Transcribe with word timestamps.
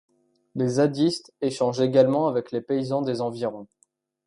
Les 0.55 0.67
zadistes 0.67 1.31
échangent 1.41 1.79
également 1.79 2.27
avec 2.27 2.51
les 2.51 2.61
paysans 2.61 3.03
des 3.03 3.21
environs. 3.21 3.67